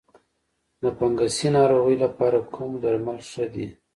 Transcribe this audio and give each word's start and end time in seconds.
د 0.81 0.83
فنګسي 0.97 1.47
ناروغیو 1.57 2.01
لپاره 2.05 2.37
کوم 2.53 2.71
درمل 2.83 3.19
ښه 3.29 3.45
دي؟ 3.53 3.67